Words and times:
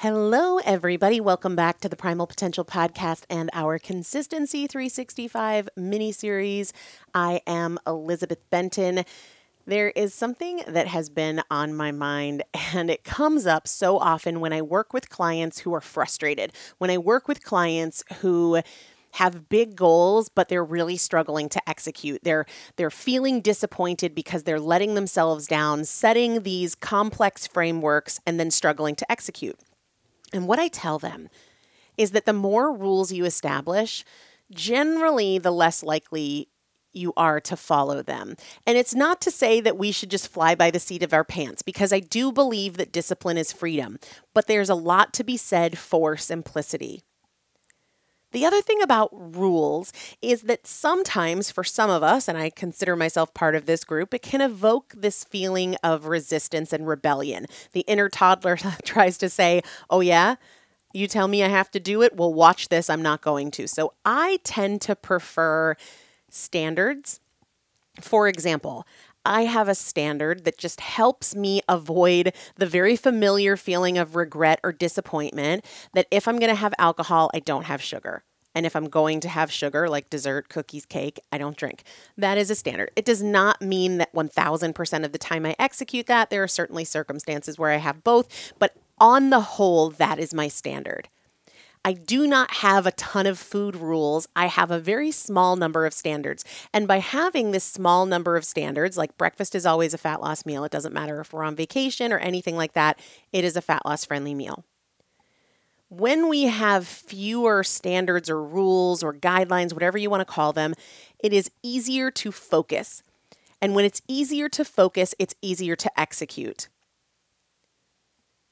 Hello, 0.00 0.58
everybody. 0.58 1.22
Welcome 1.22 1.56
back 1.56 1.80
to 1.80 1.88
the 1.88 1.96
Primal 1.96 2.26
Potential 2.26 2.66
Podcast 2.66 3.22
and 3.30 3.48
our 3.54 3.78
Consistency 3.78 4.66
365 4.66 5.70
mini 5.74 6.12
series. 6.12 6.74
I 7.14 7.40
am 7.46 7.78
Elizabeth 7.86 8.40
Benton. 8.50 9.06
There 9.64 9.88
is 9.96 10.12
something 10.12 10.60
that 10.68 10.86
has 10.86 11.08
been 11.08 11.42
on 11.50 11.74
my 11.74 11.92
mind, 11.92 12.42
and 12.74 12.90
it 12.90 13.04
comes 13.04 13.46
up 13.46 13.66
so 13.66 13.98
often 13.98 14.40
when 14.40 14.52
I 14.52 14.60
work 14.60 14.92
with 14.92 15.08
clients 15.08 15.60
who 15.60 15.72
are 15.72 15.80
frustrated, 15.80 16.52
when 16.76 16.90
I 16.90 16.98
work 16.98 17.26
with 17.26 17.42
clients 17.42 18.04
who 18.20 18.60
have 19.12 19.48
big 19.48 19.76
goals 19.76 20.28
but 20.28 20.50
they're 20.50 20.62
really 20.62 20.98
struggling 20.98 21.48
to 21.48 21.66
execute. 21.66 22.22
They're 22.22 22.44
they're 22.76 22.90
feeling 22.90 23.40
disappointed 23.40 24.14
because 24.14 24.42
they're 24.42 24.60
letting 24.60 24.92
themselves 24.92 25.46
down, 25.46 25.86
setting 25.86 26.42
these 26.42 26.74
complex 26.74 27.46
frameworks 27.46 28.20
and 28.26 28.38
then 28.38 28.50
struggling 28.50 28.94
to 28.96 29.10
execute. 29.10 29.58
And 30.32 30.46
what 30.46 30.58
I 30.58 30.68
tell 30.68 30.98
them 30.98 31.28
is 31.96 32.10
that 32.10 32.26
the 32.26 32.32
more 32.32 32.72
rules 32.72 33.12
you 33.12 33.24
establish, 33.24 34.04
generally 34.50 35.38
the 35.38 35.50
less 35.50 35.82
likely 35.82 36.48
you 36.92 37.12
are 37.16 37.40
to 37.40 37.56
follow 37.56 38.02
them. 38.02 38.36
And 38.66 38.78
it's 38.78 38.94
not 38.94 39.20
to 39.22 39.30
say 39.30 39.60
that 39.60 39.76
we 39.76 39.92
should 39.92 40.10
just 40.10 40.28
fly 40.28 40.54
by 40.54 40.70
the 40.70 40.80
seat 40.80 41.02
of 41.02 41.12
our 41.12 41.24
pants, 41.24 41.60
because 41.62 41.92
I 41.92 42.00
do 42.00 42.32
believe 42.32 42.78
that 42.78 42.92
discipline 42.92 43.36
is 43.36 43.52
freedom, 43.52 43.98
but 44.32 44.46
there's 44.46 44.70
a 44.70 44.74
lot 44.74 45.12
to 45.14 45.24
be 45.24 45.36
said 45.36 45.76
for 45.76 46.16
simplicity. 46.16 47.02
The 48.36 48.44
other 48.44 48.60
thing 48.60 48.82
about 48.82 49.08
rules 49.34 49.94
is 50.20 50.42
that 50.42 50.66
sometimes, 50.66 51.50
for 51.50 51.64
some 51.64 51.88
of 51.88 52.02
us, 52.02 52.28
and 52.28 52.36
I 52.36 52.50
consider 52.50 52.94
myself 52.94 53.32
part 53.32 53.54
of 53.54 53.64
this 53.64 53.82
group, 53.82 54.12
it 54.12 54.20
can 54.20 54.42
evoke 54.42 54.92
this 54.94 55.24
feeling 55.24 55.74
of 55.76 56.04
resistance 56.04 56.70
and 56.70 56.86
rebellion. 56.86 57.46
The 57.72 57.80
inner 57.88 58.10
toddler 58.10 58.58
tries 58.84 59.16
to 59.16 59.30
say, 59.30 59.62
Oh, 59.88 60.00
yeah, 60.00 60.34
you 60.92 61.06
tell 61.06 61.28
me 61.28 61.42
I 61.42 61.48
have 61.48 61.70
to 61.70 61.80
do 61.80 62.02
it. 62.02 62.14
Well, 62.14 62.34
watch 62.34 62.68
this. 62.68 62.90
I'm 62.90 63.00
not 63.00 63.22
going 63.22 63.50
to. 63.52 63.66
So 63.66 63.94
I 64.04 64.38
tend 64.44 64.82
to 64.82 64.94
prefer 64.94 65.74
standards. 66.28 67.20
For 68.02 68.28
example, 68.28 68.86
I 69.26 69.42
have 69.42 69.68
a 69.68 69.74
standard 69.74 70.44
that 70.44 70.56
just 70.56 70.80
helps 70.80 71.34
me 71.34 71.60
avoid 71.68 72.32
the 72.54 72.64
very 72.64 72.94
familiar 72.94 73.56
feeling 73.56 73.98
of 73.98 74.14
regret 74.14 74.60
or 74.62 74.72
disappointment 74.72 75.64
that 75.94 76.06
if 76.12 76.28
I'm 76.28 76.38
going 76.38 76.50
to 76.50 76.54
have 76.54 76.72
alcohol, 76.78 77.28
I 77.34 77.40
don't 77.40 77.64
have 77.64 77.82
sugar. 77.82 78.22
And 78.54 78.64
if 78.64 78.76
I'm 78.76 78.88
going 78.88 79.18
to 79.20 79.28
have 79.28 79.50
sugar, 79.50 79.88
like 79.88 80.08
dessert, 80.08 80.48
cookies, 80.48 80.86
cake, 80.86 81.18
I 81.32 81.38
don't 81.38 81.56
drink. 81.56 81.82
That 82.16 82.38
is 82.38 82.50
a 82.50 82.54
standard. 82.54 82.92
It 82.94 83.04
does 83.04 83.22
not 83.22 83.60
mean 83.60 83.98
that 83.98 84.14
1000% 84.14 85.04
of 85.04 85.10
the 85.12 85.18
time 85.18 85.44
I 85.44 85.56
execute 85.58 86.06
that. 86.06 86.30
There 86.30 86.44
are 86.44 86.48
certainly 86.48 86.84
circumstances 86.84 87.58
where 87.58 87.72
I 87.72 87.78
have 87.78 88.04
both, 88.04 88.54
but 88.60 88.76
on 88.98 89.30
the 89.30 89.40
whole, 89.40 89.90
that 89.90 90.20
is 90.20 90.32
my 90.32 90.46
standard. 90.46 91.08
I 91.86 91.92
do 91.92 92.26
not 92.26 92.50
have 92.50 92.84
a 92.84 92.90
ton 92.90 93.26
of 93.26 93.38
food 93.38 93.76
rules. 93.76 94.26
I 94.34 94.46
have 94.46 94.72
a 94.72 94.80
very 94.80 95.12
small 95.12 95.54
number 95.54 95.86
of 95.86 95.94
standards. 95.94 96.44
And 96.72 96.88
by 96.88 96.98
having 96.98 97.52
this 97.52 97.62
small 97.62 98.06
number 98.06 98.36
of 98.36 98.44
standards, 98.44 98.96
like 98.96 99.16
breakfast 99.16 99.54
is 99.54 99.64
always 99.64 99.94
a 99.94 99.98
fat 99.98 100.20
loss 100.20 100.44
meal, 100.44 100.64
it 100.64 100.72
doesn't 100.72 100.92
matter 100.92 101.20
if 101.20 101.32
we're 101.32 101.44
on 101.44 101.54
vacation 101.54 102.12
or 102.12 102.18
anything 102.18 102.56
like 102.56 102.72
that, 102.72 102.98
it 103.32 103.44
is 103.44 103.56
a 103.56 103.62
fat 103.62 103.86
loss 103.86 104.04
friendly 104.04 104.34
meal. 104.34 104.64
When 105.88 106.28
we 106.28 106.46
have 106.46 106.88
fewer 106.88 107.62
standards 107.62 108.28
or 108.28 108.42
rules 108.42 109.04
or 109.04 109.14
guidelines, 109.14 109.72
whatever 109.72 109.96
you 109.96 110.10
want 110.10 110.22
to 110.22 110.34
call 110.34 110.52
them, 110.52 110.74
it 111.20 111.32
is 111.32 111.52
easier 111.62 112.10
to 112.10 112.32
focus. 112.32 113.04
And 113.62 113.76
when 113.76 113.84
it's 113.84 114.02
easier 114.08 114.48
to 114.48 114.64
focus, 114.64 115.14
it's 115.20 115.36
easier 115.40 115.76
to 115.76 116.00
execute 116.00 116.68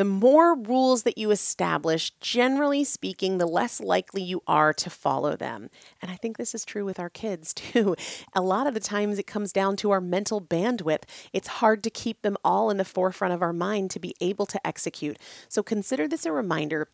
the 0.00 0.04
more 0.06 0.54
rules 0.54 1.02
that 1.02 1.18
you 1.18 1.30
establish, 1.30 2.12
generally 2.20 2.84
speaking, 2.84 3.36
the 3.36 3.44
less 3.44 3.82
likely 3.82 4.22
you 4.22 4.42
are 4.46 4.72
to 4.72 4.88
follow 4.88 5.36
them. 5.36 5.68
And 6.00 6.10
I 6.10 6.14
think 6.14 6.38
this 6.38 6.54
is 6.54 6.64
true 6.64 6.86
with 6.86 6.98
our 6.98 7.10
kids 7.10 7.52
too. 7.54 7.94
A 8.32 8.40
lot 8.40 8.66
of 8.66 8.72
the 8.72 8.80
times 8.80 9.18
it 9.18 9.26
comes 9.26 9.52
down 9.52 9.76
to 9.76 9.90
our 9.90 10.00
mental 10.00 10.40
bandwidth. 10.40 11.02
It's 11.34 11.48
hard 11.48 11.82
to 11.82 11.90
keep 11.90 12.22
them 12.22 12.38
all 12.42 12.70
in 12.70 12.78
the 12.78 12.84
forefront 12.86 13.34
of 13.34 13.42
our 13.42 13.52
mind 13.52 13.90
to 13.90 14.00
be 14.00 14.14
able 14.22 14.46
to 14.46 14.66
execute. 14.66 15.18
So 15.50 15.62
consider 15.62 16.08
this 16.08 16.24
a 16.24 16.32
reminder 16.32 16.88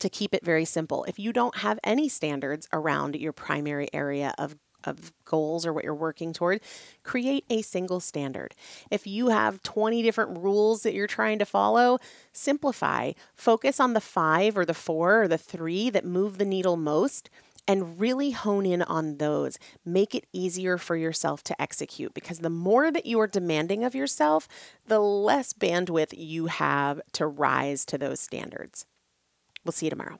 to 0.00 0.10
keep 0.10 0.34
it 0.34 0.44
very 0.44 0.66
simple. 0.66 1.04
If 1.04 1.18
you 1.18 1.32
don't 1.32 1.56
have 1.56 1.78
any 1.82 2.10
standards 2.10 2.68
around 2.70 3.16
your 3.16 3.32
primary 3.32 3.88
area 3.94 4.34
of 4.36 4.56
of 4.84 5.12
goals 5.24 5.66
or 5.66 5.72
what 5.72 5.84
you're 5.84 5.94
working 5.94 6.32
toward, 6.32 6.60
create 7.02 7.44
a 7.50 7.62
single 7.62 8.00
standard. 8.00 8.54
If 8.90 9.06
you 9.06 9.28
have 9.28 9.62
20 9.62 10.02
different 10.02 10.38
rules 10.38 10.82
that 10.82 10.94
you're 10.94 11.06
trying 11.06 11.38
to 11.38 11.44
follow, 11.44 11.98
simplify. 12.32 13.12
Focus 13.34 13.80
on 13.80 13.92
the 13.92 14.00
five 14.00 14.56
or 14.56 14.64
the 14.64 14.74
four 14.74 15.22
or 15.22 15.28
the 15.28 15.38
three 15.38 15.90
that 15.90 16.04
move 16.04 16.38
the 16.38 16.44
needle 16.44 16.76
most 16.76 17.30
and 17.68 18.00
really 18.00 18.32
hone 18.32 18.66
in 18.66 18.82
on 18.82 19.18
those. 19.18 19.58
Make 19.84 20.14
it 20.14 20.26
easier 20.32 20.78
for 20.78 20.96
yourself 20.96 21.42
to 21.44 21.62
execute 21.62 22.14
because 22.14 22.40
the 22.40 22.50
more 22.50 22.90
that 22.90 23.06
you 23.06 23.20
are 23.20 23.26
demanding 23.26 23.84
of 23.84 23.94
yourself, 23.94 24.48
the 24.86 25.00
less 25.00 25.52
bandwidth 25.52 26.12
you 26.16 26.46
have 26.46 27.00
to 27.12 27.26
rise 27.26 27.84
to 27.86 27.98
those 27.98 28.20
standards. 28.20 28.86
We'll 29.64 29.72
see 29.72 29.86
you 29.86 29.90
tomorrow. 29.90 30.18